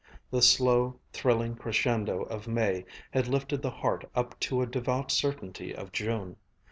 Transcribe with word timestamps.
The 0.31 0.41
slow, 0.41 0.99
thrilling 1.13 1.55
crescendo 1.55 2.23
of 2.23 2.47
May 2.47 2.85
had 3.11 3.27
lifted 3.27 3.61
the 3.61 3.69
heart 3.69 4.03
up 4.15 4.39
to 4.39 4.63
a 4.63 4.65
devout 4.65 5.11
certainty 5.11 5.75
of 5.75 5.91
June. 5.91 6.37